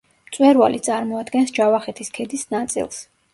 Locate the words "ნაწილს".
2.57-3.05